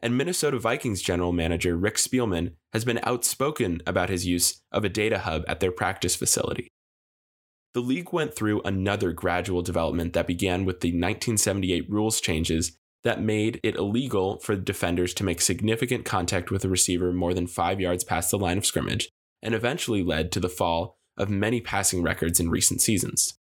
And 0.00 0.16
Minnesota 0.16 0.58
Vikings 0.58 1.00
general 1.00 1.32
manager 1.32 1.76
Rick 1.76 1.96
Spielman 1.96 2.52
has 2.72 2.84
been 2.84 3.00
outspoken 3.02 3.80
about 3.86 4.10
his 4.10 4.26
use 4.26 4.60
of 4.70 4.84
a 4.84 4.88
data 4.88 5.20
hub 5.20 5.44
at 5.48 5.60
their 5.60 5.72
practice 5.72 6.14
facility. 6.14 6.68
The 7.72 7.80
league 7.80 8.12
went 8.12 8.34
through 8.34 8.62
another 8.62 9.12
gradual 9.12 9.62
development 9.62 10.12
that 10.14 10.26
began 10.26 10.64
with 10.64 10.80
the 10.80 10.88
1978 10.88 11.90
rules 11.90 12.20
changes 12.20 12.76
that 13.04 13.22
made 13.22 13.60
it 13.62 13.76
illegal 13.76 14.38
for 14.40 14.56
defenders 14.56 15.14
to 15.14 15.24
make 15.24 15.40
significant 15.40 16.04
contact 16.04 16.50
with 16.50 16.64
a 16.64 16.68
receiver 16.68 17.12
more 17.12 17.34
than 17.34 17.46
five 17.46 17.80
yards 17.80 18.02
past 18.02 18.30
the 18.30 18.38
line 18.38 18.58
of 18.58 18.66
scrimmage, 18.66 19.08
and 19.42 19.54
eventually 19.54 20.02
led 20.02 20.32
to 20.32 20.40
the 20.40 20.48
fall 20.48 20.98
of 21.16 21.30
many 21.30 21.60
passing 21.60 22.02
records 22.02 22.40
in 22.40 22.50
recent 22.50 22.80
seasons. 22.80 23.38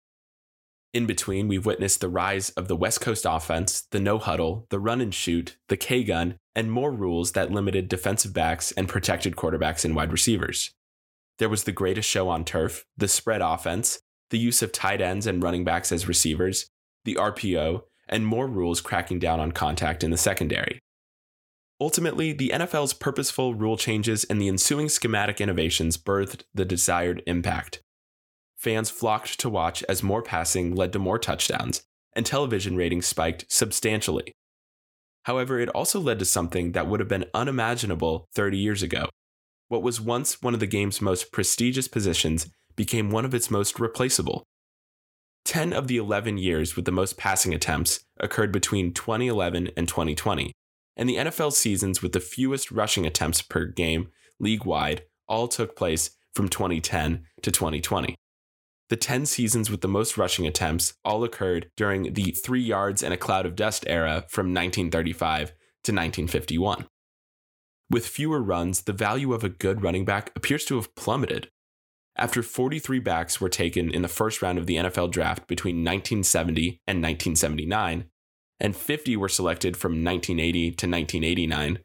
In 0.94 1.06
between, 1.06 1.48
we've 1.48 1.66
witnessed 1.66 2.00
the 2.00 2.08
rise 2.08 2.50
of 2.50 2.68
the 2.68 2.76
West 2.76 3.00
Coast 3.00 3.26
offense, 3.28 3.82
the 3.90 3.98
no 3.98 4.16
huddle, 4.18 4.64
the 4.70 4.78
run 4.78 5.00
and 5.00 5.12
shoot, 5.12 5.56
the 5.68 5.76
K 5.76 6.04
gun, 6.04 6.36
and 6.54 6.70
more 6.70 6.92
rules 6.92 7.32
that 7.32 7.50
limited 7.50 7.88
defensive 7.88 8.32
backs 8.32 8.70
and 8.72 8.88
protected 8.88 9.34
quarterbacks 9.34 9.84
and 9.84 9.96
wide 9.96 10.12
receivers. 10.12 10.72
There 11.40 11.48
was 11.48 11.64
the 11.64 11.72
greatest 11.72 12.08
show 12.08 12.28
on 12.28 12.44
turf, 12.44 12.84
the 12.96 13.08
spread 13.08 13.42
offense, 13.42 13.98
the 14.30 14.38
use 14.38 14.62
of 14.62 14.70
tight 14.70 15.00
ends 15.00 15.26
and 15.26 15.42
running 15.42 15.64
backs 15.64 15.90
as 15.90 16.06
receivers, 16.06 16.70
the 17.04 17.16
RPO, 17.16 17.82
and 18.08 18.24
more 18.24 18.46
rules 18.46 18.80
cracking 18.80 19.18
down 19.18 19.40
on 19.40 19.50
contact 19.50 20.04
in 20.04 20.12
the 20.12 20.16
secondary. 20.16 20.78
Ultimately, 21.80 22.32
the 22.32 22.52
NFL's 22.54 22.92
purposeful 22.92 23.56
rule 23.56 23.76
changes 23.76 24.22
and 24.22 24.40
the 24.40 24.46
ensuing 24.46 24.88
schematic 24.88 25.40
innovations 25.40 25.96
birthed 25.96 26.44
the 26.54 26.64
desired 26.64 27.20
impact 27.26 27.82
fans 28.64 28.88
flocked 28.88 29.38
to 29.38 29.50
watch 29.50 29.84
as 29.90 30.02
more 30.02 30.22
passing 30.22 30.74
led 30.74 30.90
to 30.94 30.98
more 30.98 31.18
touchdowns, 31.18 31.82
and 32.16 32.24
television 32.24 32.76
ratings 32.76 33.06
spiked 33.06 33.44
substantially. 33.48 34.32
However, 35.24 35.60
it 35.60 35.68
also 35.68 36.00
led 36.00 36.18
to 36.18 36.24
something 36.24 36.72
that 36.72 36.86
would 36.86 36.98
have 36.98 37.08
been 37.08 37.26
unimaginable 37.34 38.26
30 38.34 38.56
years 38.56 38.82
ago. 38.82 39.10
What 39.68 39.82
was 39.82 40.00
once 40.00 40.40
one 40.42 40.54
of 40.54 40.60
the 40.60 40.66
game's 40.66 41.02
most 41.02 41.30
prestigious 41.30 41.88
positions 41.88 42.48
became 42.74 43.10
one 43.10 43.26
of 43.26 43.34
its 43.34 43.50
most 43.50 43.78
replaceable. 43.78 44.44
10 45.44 45.74
of 45.74 45.86
the 45.86 45.98
11 45.98 46.38
years 46.38 46.74
with 46.74 46.86
the 46.86 46.90
most 46.90 47.18
passing 47.18 47.52
attempts 47.52 48.00
occurred 48.18 48.50
between 48.50 48.94
2011 48.94 49.70
and 49.76 49.86
2020, 49.86 50.52
and 50.96 51.06
the 51.06 51.16
NFL 51.16 51.52
seasons 51.52 52.00
with 52.00 52.12
the 52.12 52.20
fewest 52.20 52.70
rushing 52.70 53.04
attempts 53.04 53.42
per 53.42 53.66
game 53.66 54.08
league 54.40 54.64
wide 54.64 55.02
all 55.28 55.48
took 55.48 55.76
place 55.76 56.16
from 56.34 56.48
2010 56.48 57.24
to 57.42 57.50
2020. 57.50 58.14
The 58.90 58.96
10 58.96 59.26
seasons 59.26 59.70
with 59.70 59.80
the 59.80 59.88
most 59.88 60.18
rushing 60.18 60.46
attempts 60.46 60.94
all 61.04 61.24
occurred 61.24 61.70
during 61.76 62.12
the 62.12 62.32
three 62.32 62.62
yards 62.62 63.02
and 63.02 63.14
a 63.14 63.18
cloud 63.18 63.46
of 63.46 63.56
dust 63.56 63.84
era 63.86 64.24
from 64.28 64.46
1935 64.46 65.48
to 65.48 65.92
1951. 65.92 66.86
With 67.90 68.06
fewer 68.06 68.42
runs, 68.42 68.82
the 68.82 68.92
value 68.92 69.32
of 69.32 69.44
a 69.44 69.48
good 69.48 69.82
running 69.82 70.04
back 70.04 70.32
appears 70.36 70.64
to 70.66 70.76
have 70.76 70.94
plummeted. 70.94 71.50
After 72.16 72.42
43 72.42 72.98
backs 73.00 73.40
were 73.40 73.48
taken 73.48 73.90
in 73.90 74.02
the 74.02 74.08
first 74.08 74.42
round 74.42 74.58
of 74.58 74.66
the 74.66 74.76
NFL 74.76 75.10
draft 75.10 75.46
between 75.48 75.76
1970 75.76 76.80
and 76.86 77.02
1979, 77.02 78.04
and 78.60 78.76
50 78.76 79.16
were 79.16 79.28
selected 79.28 79.76
from 79.76 80.04
1980 80.04 80.60
to 80.60 80.86
1989, 80.86 81.78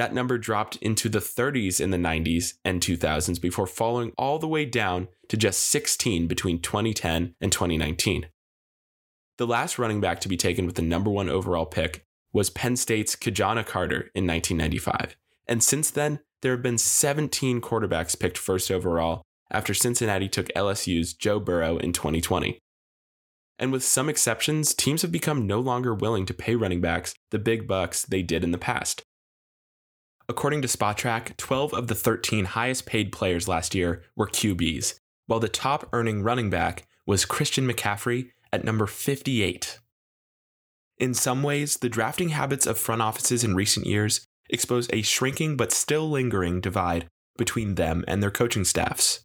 that 0.00 0.14
number 0.14 0.38
dropped 0.38 0.76
into 0.76 1.10
the 1.10 1.18
30s 1.18 1.78
in 1.78 1.90
the 1.90 1.98
90s 1.98 2.54
and 2.64 2.80
2000s 2.80 3.38
before 3.38 3.66
falling 3.66 4.12
all 4.16 4.38
the 4.38 4.48
way 4.48 4.64
down 4.64 5.08
to 5.28 5.36
just 5.36 5.60
16 5.66 6.26
between 6.26 6.58
2010 6.58 7.34
and 7.38 7.52
2019. 7.52 8.24
The 9.36 9.46
last 9.46 9.78
running 9.78 10.00
back 10.00 10.18
to 10.20 10.28
be 10.28 10.38
taken 10.38 10.64
with 10.64 10.76
the 10.76 10.80
number 10.80 11.10
one 11.10 11.28
overall 11.28 11.66
pick 11.66 12.06
was 12.32 12.48
Penn 12.48 12.76
State's 12.76 13.14
Ki-Jana 13.14 13.62
Carter 13.62 14.10
in 14.14 14.26
1995. 14.26 15.16
And 15.46 15.62
since 15.62 15.90
then, 15.90 16.20
there 16.40 16.52
have 16.52 16.62
been 16.62 16.78
17 16.78 17.60
quarterbacks 17.60 18.18
picked 18.18 18.38
first 18.38 18.70
overall 18.70 19.20
after 19.50 19.74
Cincinnati 19.74 20.30
took 20.30 20.48
LSU's 20.56 21.12
Joe 21.12 21.38
Burrow 21.38 21.76
in 21.76 21.92
2020. 21.92 22.58
And 23.58 23.70
with 23.70 23.84
some 23.84 24.08
exceptions, 24.08 24.72
teams 24.72 25.02
have 25.02 25.12
become 25.12 25.46
no 25.46 25.60
longer 25.60 25.94
willing 25.94 26.24
to 26.24 26.32
pay 26.32 26.54
running 26.54 26.80
backs 26.80 27.12
the 27.30 27.38
big 27.38 27.68
bucks 27.68 28.06
they 28.06 28.22
did 28.22 28.42
in 28.42 28.52
the 28.52 28.56
past. 28.56 29.04
According 30.30 30.62
to 30.62 30.68
Spotrac, 30.68 31.36
12 31.38 31.74
of 31.74 31.88
the 31.88 31.94
13 31.96 32.44
highest 32.44 32.86
paid 32.86 33.10
players 33.10 33.48
last 33.48 33.74
year 33.74 34.04
were 34.14 34.28
QBs, 34.28 34.94
while 35.26 35.40
the 35.40 35.48
top 35.48 35.88
earning 35.92 36.22
running 36.22 36.50
back 36.50 36.86
was 37.04 37.24
Christian 37.24 37.66
McCaffrey 37.66 38.30
at 38.52 38.62
number 38.62 38.86
58. 38.86 39.80
In 40.98 41.14
some 41.14 41.42
ways, 41.42 41.78
the 41.78 41.88
drafting 41.88 42.28
habits 42.28 42.64
of 42.64 42.78
front 42.78 43.02
offices 43.02 43.42
in 43.42 43.56
recent 43.56 43.86
years 43.86 44.24
expose 44.48 44.88
a 44.92 45.02
shrinking 45.02 45.56
but 45.56 45.72
still 45.72 46.08
lingering 46.08 46.60
divide 46.60 47.08
between 47.36 47.74
them 47.74 48.04
and 48.06 48.22
their 48.22 48.30
coaching 48.30 48.64
staffs. 48.64 49.24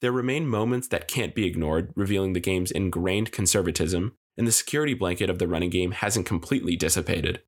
There 0.00 0.12
remain 0.12 0.48
moments 0.48 0.88
that 0.88 1.08
can't 1.08 1.34
be 1.34 1.44
ignored, 1.44 1.92
revealing 1.94 2.32
the 2.32 2.40
game's 2.40 2.70
ingrained 2.70 3.32
conservatism, 3.32 4.14
and 4.38 4.46
the 4.46 4.52
security 4.52 4.94
blanket 4.94 5.28
of 5.28 5.38
the 5.38 5.46
running 5.46 5.68
game 5.68 5.90
hasn't 5.90 6.24
completely 6.24 6.74
dissipated. 6.74 7.42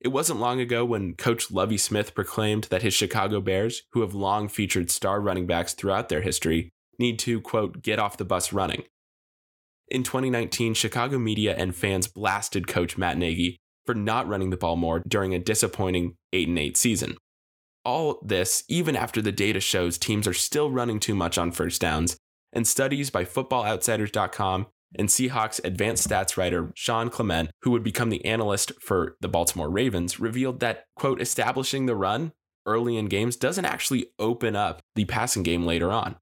It 0.00 0.08
wasn't 0.08 0.40
long 0.40 0.60
ago 0.60 0.84
when 0.84 1.14
coach 1.14 1.50
Lovie 1.50 1.78
Smith 1.78 2.14
proclaimed 2.14 2.64
that 2.64 2.82
his 2.82 2.94
Chicago 2.94 3.40
Bears, 3.40 3.82
who 3.92 4.02
have 4.02 4.14
long 4.14 4.48
featured 4.48 4.90
star 4.90 5.20
running 5.20 5.46
backs 5.46 5.72
throughout 5.72 6.08
their 6.08 6.20
history, 6.20 6.70
need 6.98 7.18
to, 7.20 7.40
quote, 7.40 7.82
get 7.82 7.98
off 7.98 8.16
the 8.16 8.24
bus 8.24 8.52
running. 8.52 8.84
In 9.88 10.02
2019, 10.02 10.74
Chicago 10.74 11.18
media 11.18 11.54
and 11.56 11.74
fans 11.74 12.08
blasted 12.08 12.66
coach 12.66 12.98
Matt 12.98 13.16
Nagy 13.16 13.56
for 13.86 13.94
not 13.94 14.28
running 14.28 14.50
the 14.50 14.56
ball 14.56 14.76
more 14.76 15.02
during 15.06 15.34
a 15.34 15.38
disappointing 15.38 16.16
8 16.32 16.48
8 16.58 16.76
season. 16.76 17.16
All 17.84 18.18
this, 18.24 18.64
even 18.68 18.96
after 18.96 19.22
the 19.22 19.30
data 19.30 19.60
shows 19.60 19.96
teams 19.96 20.26
are 20.26 20.34
still 20.34 20.70
running 20.70 20.98
too 20.98 21.14
much 21.14 21.38
on 21.38 21.52
first 21.52 21.80
downs, 21.80 22.16
and 22.52 22.66
studies 22.66 23.10
by 23.10 23.24
FootballOutsiders.com 23.24 24.66
and 24.94 25.08
Seahawks 25.08 25.60
advanced 25.64 26.08
stats 26.08 26.36
writer 26.36 26.72
Sean 26.74 27.10
Clement, 27.10 27.50
who 27.62 27.70
would 27.70 27.82
become 27.82 28.10
the 28.10 28.24
analyst 28.24 28.72
for 28.80 29.16
the 29.20 29.28
Baltimore 29.28 29.70
Ravens, 29.70 30.20
revealed 30.20 30.60
that, 30.60 30.84
quote, 30.94 31.20
establishing 31.20 31.86
the 31.86 31.96
run 31.96 32.32
early 32.66 32.96
in 32.96 33.06
games 33.06 33.36
doesn't 33.36 33.64
actually 33.64 34.06
open 34.18 34.56
up 34.56 34.82
the 34.94 35.04
passing 35.04 35.42
game 35.42 35.64
later 35.64 35.92
on. 35.92 36.16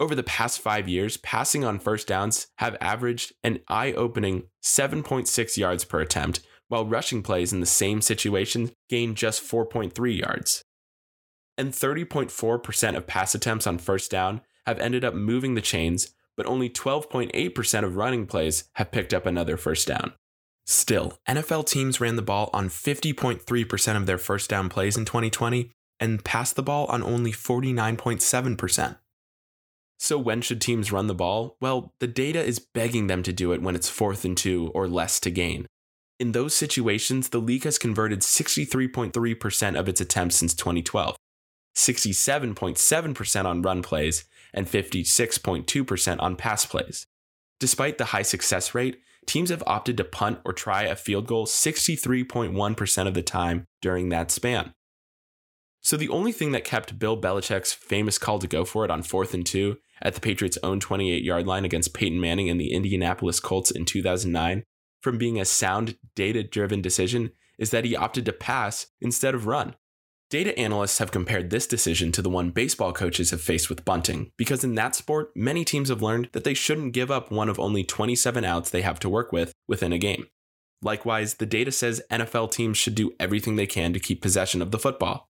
Over 0.00 0.14
the 0.14 0.22
past 0.24 0.60
five 0.60 0.88
years, 0.88 1.16
passing 1.18 1.64
on 1.64 1.78
first 1.78 2.08
downs 2.08 2.48
have 2.58 2.76
averaged 2.80 3.32
an 3.44 3.60
eye 3.68 3.92
opening 3.92 4.44
7.6 4.62 5.56
yards 5.56 5.84
per 5.84 6.00
attempt, 6.00 6.40
while 6.68 6.84
rushing 6.84 7.22
plays 7.22 7.52
in 7.52 7.60
the 7.60 7.66
same 7.66 8.00
situation 8.00 8.72
gain 8.88 9.14
just 9.14 9.42
4.3 9.42 10.18
yards. 10.18 10.64
And 11.56 11.70
30.4% 11.70 12.96
of 12.96 13.06
pass 13.06 13.34
attempts 13.34 13.66
on 13.66 13.78
first 13.78 14.10
down 14.10 14.40
have 14.66 14.80
ended 14.80 15.04
up 15.04 15.14
moving 15.14 15.54
the 15.54 15.60
chains 15.60 16.14
but 16.36 16.46
only 16.46 16.68
12.8% 16.68 17.84
of 17.84 17.96
running 17.96 18.26
plays 18.26 18.64
have 18.74 18.90
picked 18.90 19.14
up 19.14 19.26
another 19.26 19.56
first 19.56 19.86
down. 19.86 20.12
Still, 20.66 21.18
NFL 21.28 21.66
teams 21.66 22.00
ran 22.00 22.16
the 22.16 22.22
ball 22.22 22.50
on 22.52 22.68
50.3% 22.68 23.96
of 23.96 24.06
their 24.06 24.18
first 24.18 24.48
down 24.48 24.68
plays 24.68 24.96
in 24.96 25.04
2020 25.04 25.70
and 26.00 26.24
passed 26.24 26.56
the 26.56 26.62
ball 26.62 26.86
on 26.86 27.02
only 27.02 27.32
49.7%. 27.32 28.96
So, 29.98 30.18
when 30.18 30.40
should 30.40 30.60
teams 30.60 30.90
run 30.90 31.06
the 31.06 31.14
ball? 31.14 31.56
Well, 31.60 31.94
the 32.00 32.06
data 32.06 32.42
is 32.42 32.58
begging 32.58 33.06
them 33.06 33.22
to 33.22 33.32
do 33.32 33.52
it 33.52 33.62
when 33.62 33.74
it's 33.76 33.88
fourth 33.88 34.24
and 34.24 34.36
two 34.36 34.70
or 34.74 34.88
less 34.88 35.20
to 35.20 35.30
gain. 35.30 35.66
In 36.18 36.32
those 36.32 36.54
situations, 36.54 37.28
the 37.28 37.40
league 37.40 37.64
has 37.64 37.78
converted 37.78 38.20
63.3% 38.20 39.78
of 39.78 39.88
its 39.88 40.00
attempts 40.00 40.36
since 40.36 40.54
2012, 40.54 41.16
67.7% 41.74 43.44
on 43.44 43.62
run 43.62 43.82
plays, 43.82 44.24
and 44.52 44.66
56.2% 44.66 46.16
on 46.20 46.36
pass 46.36 46.64
plays. 46.64 47.06
Despite 47.58 47.98
the 47.98 48.06
high 48.06 48.22
success 48.22 48.74
rate, 48.74 49.00
teams 49.26 49.50
have 49.50 49.62
opted 49.66 49.96
to 49.96 50.04
punt 50.04 50.38
or 50.44 50.52
try 50.52 50.84
a 50.84 50.96
field 50.96 51.26
goal 51.26 51.46
63.1% 51.46 53.06
of 53.08 53.14
the 53.14 53.22
time 53.22 53.66
during 53.82 54.10
that 54.10 54.30
span. 54.30 54.74
So 55.80 55.96
the 55.96 56.08
only 56.08 56.32
thing 56.32 56.52
that 56.52 56.64
kept 56.64 56.98
Bill 56.98 57.20
Belichick's 57.20 57.72
famous 57.72 58.16
call 58.16 58.38
to 58.38 58.46
go 58.46 58.64
for 58.64 58.84
it 58.84 58.90
on 58.90 59.02
fourth 59.02 59.34
and 59.34 59.44
two 59.44 59.78
at 60.00 60.14
the 60.14 60.20
Patriots' 60.20 60.58
own 60.62 60.80
28 60.80 61.22
yard 61.22 61.46
line 61.46 61.64
against 61.64 61.94
Peyton 61.94 62.20
Manning 62.20 62.48
and 62.48 62.60
the 62.60 62.72
Indianapolis 62.72 63.40
Colts 63.40 63.70
in 63.70 63.84
2009 63.84 64.64
from 65.04 65.18
being 65.18 65.38
a 65.38 65.44
sound, 65.44 65.98
data 66.14 66.42
driven 66.42 66.80
decision 66.80 67.30
is 67.58 67.70
that 67.70 67.84
he 67.84 67.94
opted 67.94 68.24
to 68.24 68.32
pass 68.32 68.86
instead 69.02 69.34
of 69.34 69.46
run. 69.46 69.76
Data 70.34 70.58
analysts 70.58 70.98
have 70.98 71.12
compared 71.12 71.50
this 71.50 71.64
decision 71.64 72.10
to 72.10 72.20
the 72.20 72.28
one 72.28 72.50
baseball 72.50 72.92
coaches 72.92 73.30
have 73.30 73.40
faced 73.40 73.68
with 73.68 73.84
bunting, 73.84 74.32
because 74.36 74.64
in 74.64 74.74
that 74.74 74.96
sport, 74.96 75.30
many 75.36 75.64
teams 75.64 75.90
have 75.90 76.02
learned 76.02 76.28
that 76.32 76.42
they 76.42 76.54
shouldn't 76.54 76.92
give 76.92 77.08
up 77.08 77.30
one 77.30 77.48
of 77.48 77.60
only 77.60 77.84
27 77.84 78.44
outs 78.44 78.68
they 78.68 78.82
have 78.82 78.98
to 78.98 79.08
work 79.08 79.30
with 79.30 79.52
within 79.68 79.92
a 79.92 79.96
game. 79.96 80.26
Likewise, 80.82 81.34
the 81.34 81.46
data 81.46 81.70
says 81.70 82.02
NFL 82.10 82.50
teams 82.50 82.76
should 82.76 82.96
do 82.96 83.12
everything 83.20 83.54
they 83.54 83.68
can 83.68 83.92
to 83.92 84.00
keep 84.00 84.20
possession 84.20 84.60
of 84.60 84.72
the 84.72 84.78
football. 84.80 85.28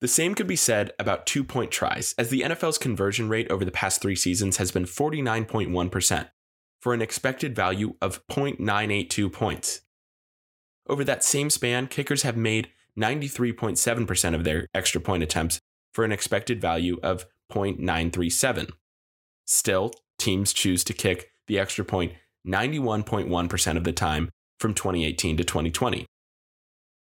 The 0.00 0.08
same 0.08 0.34
could 0.34 0.48
be 0.48 0.56
said 0.56 0.90
about 0.98 1.24
two 1.24 1.44
point 1.44 1.70
tries, 1.70 2.12
as 2.18 2.28
the 2.28 2.40
NFL's 2.40 2.78
conversion 2.78 3.28
rate 3.28 3.48
over 3.52 3.64
the 3.64 3.70
past 3.70 4.02
three 4.02 4.16
seasons 4.16 4.56
has 4.56 4.72
been 4.72 4.84
49.1%, 4.84 6.28
for 6.82 6.92
an 6.92 7.02
expected 7.02 7.54
value 7.54 7.94
of 8.02 8.26
0.982 8.26 9.32
points. 9.32 9.82
Over 10.88 11.04
that 11.04 11.22
same 11.22 11.50
span, 11.50 11.86
kickers 11.86 12.22
have 12.22 12.36
made 12.36 12.70
93.7% 12.98 14.34
of 14.34 14.44
their 14.44 14.66
extra 14.74 15.00
point 15.00 15.22
attempts 15.22 15.58
for 15.92 16.04
an 16.04 16.12
expected 16.12 16.60
value 16.60 16.98
of 17.02 17.26
0.937. 17.52 18.70
Still, 19.46 19.92
teams 20.18 20.52
choose 20.52 20.84
to 20.84 20.92
kick 20.92 21.30
the 21.46 21.58
extra 21.58 21.84
point 21.84 22.12
91.1 22.46 23.76
of 23.76 23.84
the 23.84 23.92
time 23.92 24.30
from 24.58 24.74
2018 24.74 25.36
to 25.36 25.44
2020. 25.44 26.06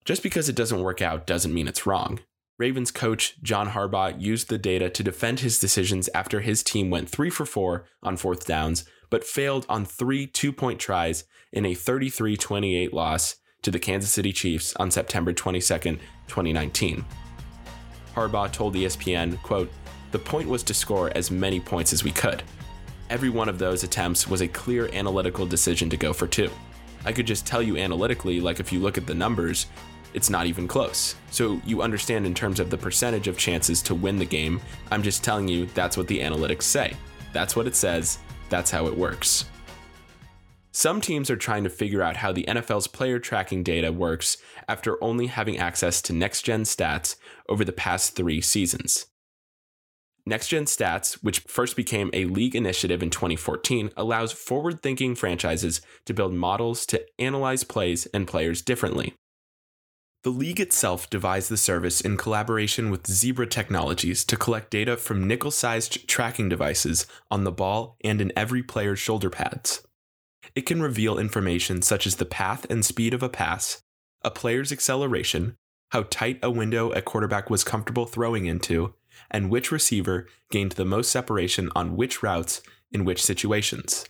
Just 0.06 0.24
because 0.24 0.48
it 0.48 0.56
doesn't 0.56 0.84
work 0.84 1.02
out 1.02 1.28
doesn't 1.28 1.54
mean 1.54 1.68
it's 1.68 1.86
wrong. 1.86 2.20
Ravens 2.60 2.92
coach 2.92 3.42
John 3.44 3.70
Harbaugh 3.70 4.20
used 4.20 4.50
the 4.50 4.58
data 4.58 4.90
to 4.90 5.04
defend 5.04 5.42
his 5.42 5.60
decisions 5.60 6.10
after 6.16 6.42
his 6.42 6.64
team 6.64 6.90
went 6.90 7.10
3 7.10 7.30
for 7.30 7.46
4 7.46 7.86
on 8.02 8.18
fourth 8.18 8.48
downs, 8.48 8.84
but 9.10 9.24
failed 9.24 9.66
on 9.70 9.86
three 9.86 10.26
two 10.26 10.52
point 10.52 10.80
tries 10.80 11.26
in 11.52 11.66
a 11.66 11.76
33 11.76 12.36
28 12.36 12.94
loss 12.94 13.36
to 13.62 13.72
the 13.72 13.80
Kansas 13.80 14.12
City 14.12 14.32
Chiefs 14.32 14.76
on 14.78 14.92
September 14.92 15.34
22, 15.34 15.78
2019. 16.28 17.06
Harbaugh 18.14 18.52
told 18.52 18.76
ESPN, 18.76 19.42
quote, 19.42 19.72
The 20.12 20.20
point 20.20 20.48
was 20.48 20.64
to 20.64 20.74
score 20.74 21.12
as 21.16 21.32
many 21.32 21.60
points 21.60 21.94
as 21.94 22.04
we 22.04 22.12
could. 22.12 22.44
Every 23.10 23.30
one 23.30 23.50
of 23.50 23.60
those 23.60 23.84
attempts 23.84 24.28
was 24.28 24.42
a 24.42 24.48
clear 24.48 24.90
analytical 24.94 25.46
decision 25.46 25.90
to 25.90 25.98
go 25.98 26.14
for 26.14 26.28
two. 26.28 26.50
I 27.06 27.14
could 27.14 27.28
just 27.28 27.46
tell 27.46 27.62
you 27.62 27.78
analytically, 27.78 28.42
like 28.42 28.60
if 28.60 28.74
you 28.74 28.80
look 28.80 28.98
at 28.98 29.08
the 29.08 29.14
numbers, 29.14 29.68
it's 30.14 30.30
not 30.30 30.46
even 30.46 30.68
close. 30.68 31.16
So 31.32 31.62
you 31.66 31.82
understand 31.82 32.26
in 32.26 32.34
terms 32.34 32.60
of 32.60 32.70
the 32.70 32.78
percentage 32.78 33.28
of 33.28 33.38
chances 33.38 33.82
to 33.84 33.96
win 33.96 34.18
the 34.18 34.26
game. 34.26 34.60
I'm 34.92 35.04
just 35.04 35.24
telling 35.24 35.48
you 35.48 35.68
that's 35.68 35.96
what 35.96 36.08
the 36.08 36.20
analytics 36.20 36.64
say. 36.64 36.94
That's 37.34 37.56
what 37.56 37.68
it 37.68 37.76
says. 37.76 38.20
That's 38.50 38.72
how 38.72 38.88
it 38.88 38.98
works. 38.98 39.46
Some 40.78 41.02
teams 41.02 41.32
are 41.32 41.36
trying 41.36 41.64
to 41.64 41.72
figure 41.72 42.04
out 42.04 42.18
how 42.18 42.32
the 42.32 42.46
NFL's 42.48 42.86
player 42.86 43.18
tracking 43.18 43.64
data 43.64 43.92
works 43.92 44.38
after 44.68 45.04
only 45.04 45.26
having 45.26 45.58
access 45.58 46.04
to 46.04 46.14
next 46.14 46.44
gen 46.44 46.66
stats 46.66 47.16
over 47.50 47.66
the 47.66 47.72
past 47.72 48.16
three 48.16 48.42
seasons. 48.42 49.08
Next 50.28 50.50
Gen 50.50 50.66
Stats, 50.66 51.14
which 51.24 51.40
first 51.40 51.76
became 51.76 52.12
a 52.14 52.26
league 52.26 52.56
initiative 52.56 53.02
in 53.02 53.10
2014, 53.10 53.90
allows 53.98 54.32
forward 54.32 54.84
thinking 54.84 55.16
franchises 55.16 55.82
to 56.06 56.14
build 56.14 56.36
models 56.36 56.86
to 56.88 57.04
analyze 57.18 57.64
plays 57.64 58.06
and 58.14 58.28
players 58.28 58.62
differently. 58.62 59.16
The 60.22 60.30
league 60.30 60.60
itself 60.60 61.10
devised 61.10 61.50
the 61.50 61.58
service 61.58 62.02
in 62.02 62.18
collaboration 62.18 62.92
with 62.92 63.08
Zebra 63.08 63.48
Technologies 63.48 64.24
to 64.26 64.38
collect 64.38 64.70
data 64.70 64.96
from 64.96 65.28
nickel 65.28 65.50
sized 65.50 66.08
tracking 66.08 66.50
devices 66.50 67.08
on 67.32 67.46
the 67.46 67.52
ball 67.52 67.98
and 68.04 68.22
in 68.22 68.32
every 68.36 68.62
player's 68.62 69.00
shoulder 69.00 69.32
pads. 69.32 69.87
It 70.56 70.66
can 70.66 70.82
reveal 70.82 71.18
information 71.18 71.82
such 71.82 72.08
as 72.08 72.16
the 72.16 72.26
path 72.26 72.66
and 72.70 72.86
speed 72.86 73.14
of 73.14 73.24
a 73.24 73.30
pass, 73.30 73.82
a 74.24 74.32
player's 74.32 74.72
acceleration, 74.72 75.58
how 75.92 76.04
tight 76.04 76.40
a 76.44 76.52
window 76.52 76.92
a 76.92 77.02
quarterback 77.02 77.50
was 77.50 77.64
comfortable 77.64 78.06
throwing 78.06 78.46
into, 78.46 78.94
and 79.32 79.50
which 79.50 79.72
receiver 79.72 80.28
gained 80.52 80.74
the 80.74 80.86
most 80.86 81.12
separation 81.12 81.70
on 81.76 81.96
which 81.96 82.22
routes 82.22 82.62
in 82.92 83.06
which 83.06 83.24
situations. 83.24 84.06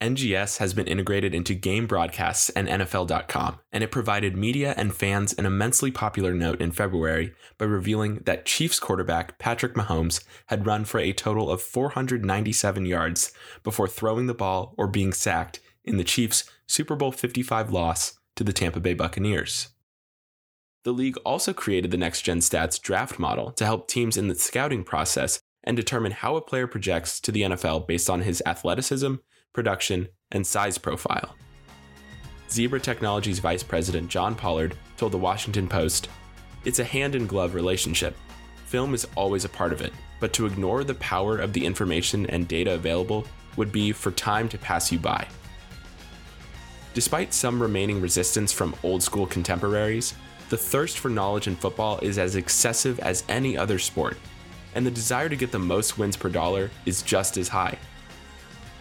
NGS 0.00 0.58
has 0.58 0.74
been 0.74 0.86
integrated 0.86 1.34
into 1.34 1.54
game 1.54 1.88
broadcasts 1.88 2.50
and 2.50 2.68
NFL.com, 2.68 3.58
and 3.72 3.82
it 3.82 3.90
provided 3.90 4.36
media 4.36 4.72
and 4.76 4.94
fans 4.94 5.32
an 5.32 5.44
immensely 5.44 5.90
popular 5.90 6.32
note 6.32 6.60
in 6.60 6.70
February 6.70 7.34
by 7.58 7.64
revealing 7.64 8.22
that 8.24 8.46
Chiefs 8.46 8.78
quarterback 8.78 9.38
Patrick 9.38 9.74
Mahomes 9.74 10.22
had 10.46 10.66
run 10.66 10.84
for 10.84 11.00
a 11.00 11.12
total 11.12 11.50
of 11.50 11.60
497 11.60 12.86
yards 12.86 13.32
before 13.64 13.88
throwing 13.88 14.26
the 14.26 14.34
ball 14.34 14.72
or 14.78 14.86
being 14.86 15.12
sacked 15.12 15.58
in 15.84 15.96
the 15.96 16.04
Chiefs' 16.04 16.44
Super 16.68 16.94
Bowl 16.94 17.10
55 17.10 17.72
loss 17.72 18.18
to 18.36 18.44
the 18.44 18.52
Tampa 18.52 18.78
Bay 18.78 18.94
Buccaneers. 18.94 19.70
The 20.84 20.92
league 20.92 21.16
also 21.24 21.52
created 21.52 21.90
the 21.90 21.96
Next 21.96 22.22
Gen 22.22 22.38
Stats 22.38 22.80
draft 22.80 23.18
model 23.18 23.50
to 23.52 23.64
help 23.64 23.88
teams 23.88 24.16
in 24.16 24.28
the 24.28 24.36
scouting 24.36 24.84
process 24.84 25.40
and 25.64 25.76
determine 25.76 26.12
how 26.12 26.36
a 26.36 26.40
player 26.40 26.68
projects 26.68 27.18
to 27.20 27.32
the 27.32 27.42
NFL 27.42 27.88
based 27.88 28.08
on 28.08 28.22
his 28.22 28.40
athleticism, 28.46 29.16
production, 29.58 30.06
and 30.30 30.46
size 30.46 30.78
profile. 30.78 31.34
Zebra 32.48 32.78
Technologies 32.78 33.40
Vice 33.40 33.64
President 33.64 34.08
John 34.08 34.36
Pollard 34.36 34.76
told 34.96 35.10
the 35.10 35.18
Washington 35.18 35.66
Post 35.66 36.08
It's 36.64 36.78
a 36.78 36.84
hand 36.84 37.16
in 37.16 37.26
glove 37.26 37.56
relationship. 37.56 38.16
Film 38.66 38.94
is 38.94 39.04
always 39.16 39.44
a 39.44 39.48
part 39.48 39.72
of 39.72 39.80
it, 39.80 39.92
but 40.20 40.32
to 40.34 40.46
ignore 40.46 40.84
the 40.84 40.94
power 40.94 41.38
of 41.38 41.52
the 41.52 41.66
information 41.66 42.24
and 42.26 42.46
data 42.46 42.74
available 42.74 43.26
would 43.56 43.72
be 43.72 43.90
for 43.90 44.12
time 44.12 44.48
to 44.48 44.58
pass 44.58 44.92
you 44.92 45.00
by. 45.00 45.26
Despite 46.94 47.34
some 47.34 47.60
remaining 47.60 48.00
resistance 48.00 48.52
from 48.52 48.76
old 48.84 49.02
school 49.02 49.26
contemporaries, 49.26 50.14
the 50.50 50.56
thirst 50.56 51.00
for 51.00 51.08
knowledge 51.08 51.48
in 51.48 51.56
football 51.56 51.98
is 51.98 52.16
as 52.16 52.36
excessive 52.36 53.00
as 53.00 53.24
any 53.28 53.58
other 53.58 53.80
sport, 53.80 54.18
and 54.76 54.86
the 54.86 54.90
desire 54.92 55.28
to 55.28 55.34
get 55.34 55.50
the 55.50 55.58
most 55.58 55.98
wins 55.98 56.16
per 56.16 56.28
dollar 56.28 56.70
is 56.86 57.02
just 57.02 57.36
as 57.36 57.48
high. 57.48 57.76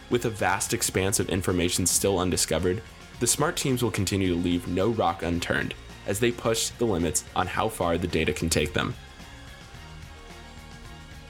With 0.09 0.25
a 0.25 0.29
vast 0.29 0.73
expanse 0.73 1.19
of 1.19 1.29
information 1.29 1.85
still 1.85 2.19
undiscovered, 2.19 2.81
the 3.19 3.27
smart 3.27 3.57
teams 3.57 3.83
will 3.83 3.91
continue 3.91 4.29
to 4.29 4.39
leave 4.39 4.67
no 4.67 4.89
rock 4.89 5.23
unturned 5.23 5.73
as 6.05 6.19
they 6.19 6.31
push 6.31 6.69
the 6.69 6.85
limits 6.85 7.25
on 7.35 7.47
how 7.47 7.67
far 7.67 7.97
the 7.97 8.07
data 8.07 8.31
can 8.31 8.49
take 8.49 8.73
them. 8.73 8.95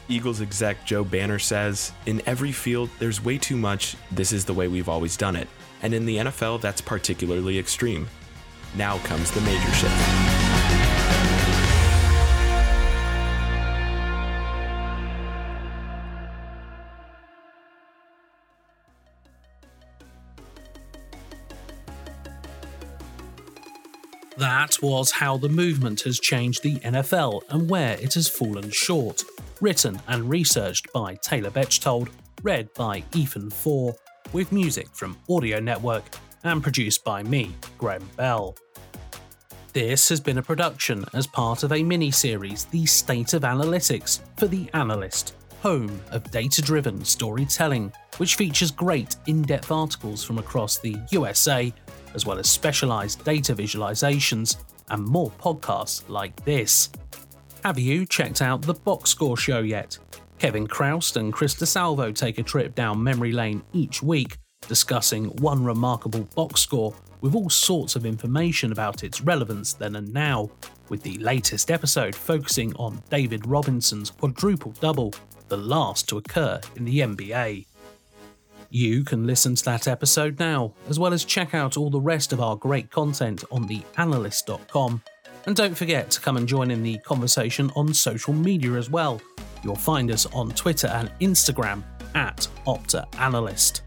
Eagles 0.10 0.42
exec 0.42 0.86
Joe 0.86 1.04
Banner 1.04 1.40
says, 1.40 1.92
In 2.06 2.22
every 2.26 2.52
field, 2.52 2.90
there's 3.00 3.24
way 3.24 3.38
too 3.38 3.58
much, 3.58 3.98
this 4.12 4.32
is 4.32 4.46
the 4.46 4.54
way 4.54 4.68
we've 4.68 4.90
always 4.90 5.18
done 5.18 5.36
it. 5.36 5.50
And 5.82 5.94
in 5.94 6.06
the 6.06 6.18
NFL, 6.18 6.62
that's 6.62 6.82
particularly 6.82 7.60
extreme. 7.60 8.08
Now 8.76 9.00
comes 9.00 9.32
the 9.32 9.42
major 9.42 9.72
shift. 9.74 10.27
That 24.48 24.82
was 24.82 25.12
how 25.12 25.36
the 25.36 25.50
movement 25.50 26.00
has 26.04 26.22
changed 26.22 26.64
the 26.64 26.78
NFL 26.78 27.42
and 27.50 27.70
where 27.70 28.00
it 28.00 28.14
has 28.14 28.30
fallen 28.30 28.70
short. 28.70 29.22
Written 29.60 30.00
and 30.08 30.30
researched 30.30 30.88
by 30.94 31.16
Taylor 31.16 31.50
Bechtold, 31.50 32.10
read 32.44 32.74
by 32.74 33.04
Ethan 33.14 33.50
Four, 33.50 33.94
with 34.32 34.54
music 34.54 34.88
from 34.94 35.18
Audio 35.30 35.60
Network 35.60 36.06
and 36.46 36.64
produced 36.64 37.04
by 37.04 37.24
me, 37.24 37.54
Graham 37.78 38.10
Bell. 38.16 38.56
This 39.74 40.08
has 40.08 40.22
been 40.22 40.38
a 40.38 40.44
production 40.44 41.04
as 41.14 41.28
part 41.28 41.64
of 41.64 41.74
a 41.74 41.84
mini 41.84 42.10
series, 42.10 42.64
The 42.64 42.86
State 42.86 43.34
of 43.34 43.42
Analytics, 43.42 44.22
for 44.38 44.48
The 44.48 44.70
Analyst, 44.74 45.36
home 45.60 46.00
of 46.12 46.32
data 46.32 46.62
driven 46.62 47.04
storytelling, 47.04 47.92
which 48.16 48.36
features 48.36 48.72
great 48.72 49.18
in 49.26 49.42
depth 49.42 49.74
articles 49.74 50.24
from 50.24 50.38
across 50.38 50.78
the 50.78 50.96
USA, 51.12 51.74
as 52.18 52.26
well 52.26 52.40
as 52.40 52.50
specialized 52.50 53.24
data 53.24 53.56
visualizations 53.56 54.58
and 54.90 55.06
more 55.06 55.32
podcasts 55.40 56.04
like 56.10 56.44
this. 56.46 56.90
Have 57.64 57.78
you 57.78 58.08
checked 58.08 58.42
out 58.42 58.64
the 58.64 58.74
Box 58.74 59.12
Score 59.12 59.38
show 59.38 59.60
yet? 59.60 60.00
Kevin 60.40 60.68
Kraust 60.68 61.16
and 61.16 61.32
Chris 61.32 61.54
DeSalvo 61.54 62.14
take 62.14 62.40
a 62.40 62.44
trip 62.44 62.74
down 62.74 63.04
memory 63.04 63.32
lane 63.32 63.62
each 63.72 64.02
week, 64.02 64.38
discussing 64.68 65.26
one 65.38 65.64
remarkable 65.64 66.28
box 66.36 66.62
score 66.62 66.96
with 67.22 67.36
all 67.36 67.50
sorts 67.50 67.96
of 67.96 68.06
information 68.06 68.72
about 68.72 69.04
its 69.04 69.22
relevance 69.22 69.74
then 69.74 69.96
and 69.96 70.12
now, 70.12 70.50
with 70.90 71.04
the 71.04 71.18
latest 71.20 71.70
episode 71.70 72.16
focusing 72.16 72.76
on 72.78 73.02
David 73.12 73.46
Robinson's 73.46 74.10
quadruple 74.10 74.74
double, 74.80 75.14
the 75.48 75.58
last 75.58 76.10
to 76.10 76.18
occur 76.18 76.60
in 76.76 76.86
the 76.86 77.00
NBA. 77.00 77.66
You 78.70 79.04
can 79.04 79.26
listen 79.26 79.56
to 79.56 79.66
that 79.66 79.88
episode 79.88 80.40
now, 80.40 80.74
as 80.90 81.00
well 81.00 81.14
as 81.14 81.24
check 81.24 81.54
out 81.54 81.78
all 81.78 81.90
the 81.90 82.02
rest 82.02 82.34
of 82.34 82.42
our 82.42 82.56
great 82.56 82.92
content 82.92 83.44
on 83.52 83.68
theanalyst.com. 83.68 85.02
And 85.46 85.56
don't 85.56 85.78
forget 85.78 86.12
to 86.12 86.20
come 86.22 86.36
and 86.36 86.48
join 86.48 86.72
in 86.72 86.84
the 86.84 86.98
conversation 87.00 87.72
on 87.76 87.94
social 87.94 88.34
media 88.34 88.74
as 88.74 88.90
well. 88.90 89.22
You'll 89.64 89.76
find 89.76 90.12
us 90.12 90.26
on 90.28 90.50
Twitter 90.52 90.88
and 90.88 91.10
Instagram 91.22 91.84
at 92.16 92.48
OptaAnalyst. 92.66 93.82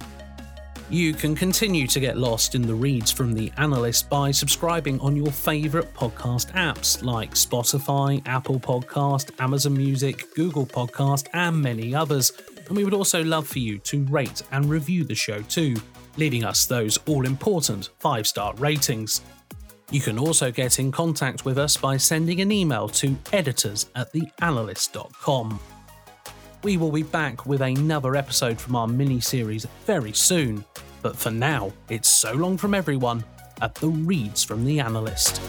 You 0.88 1.12
can 1.12 1.36
continue 1.36 1.86
to 1.86 2.00
get 2.00 2.18
lost 2.18 2.56
in 2.56 2.62
the 2.62 2.74
reads 2.74 3.12
from 3.12 3.32
the 3.32 3.52
analyst 3.58 4.10
by 4.10 4.32
subscribing 4.32 4.98
on 4.98 5.14
your 5.14 5.30
favourite 5.30 5.94
podcast 5.94 6.50
apps 6.54 7.04
like 7.04 7.34
Spotify, 7.34 8.20
Apple 8.26 8.58
Podcast, 8.58 9.30
Amazon 9.38 9.74
Music, 9.74 10.34
Google 10.34 10.66
Podcast, 10.66 11.28
and 11.32 11.62
many 11.62 11.94
others. 11.94 12.32
And 12.70 12.76
we 12.76 12.84
would 12.84 12.94
also 12.94 13.24
love 13.24 13.48
for 13.48 13.58
you 13.58 13.78
to 13.78 14.04
rate 14.04 14.44
and 14.52 14.70
review 14.70 15.02
the 15.02 15.16
show 15.16 15.42
too, 15.42 15.74
leaving 16.16 16.44
us 16.44 16.66
those 16.66 17.00
all 17.08 17.26
important 17.26 17.90
five 17.98 18.28
star 18.28 18.54
ratings. 18.54 19.22
You 19.90 20.00
can 20.00 20.20
also 20.20 20.52
get 20.52 20.78
in 20.78 20.92
contact 20.92 21.44
with 21.44 21.58
us 21.58 21.76
by 21.76 21.96
sending 21.96 22.40
an 22.40 22.52
email 22.52 22.88
to 22.90 23.16
editors 23.32 23.90
at 23.96 24.12
theanalyst.com. 24.12 25.58
We 26.62 26.76
will 26.76 26.92
be 26.92 27.02
back 27.02 27.44
with 27.44 27.60
another 27.60 28.14
episode 28.14 28.60
from 28.60 28.76
our 28.76 28.86
mini 28.86 29.18
series 29.18 29.66
very 29.84 30.12
soon, 30.12 30.64
but 31.02 31.16
for 31.16 31.32
now, 31.32 31.72
it's 31.88 32.08
so 32.08 32.34
long 32.34 32.56
from 32.56 32.72
everyone 32.72 33.24
at 33.60 33.74
the 33.74 33.88
Reads 33.88 34.44
from 34.44 34.64
the 34.64 34.78
Analyst. 34.78 35.40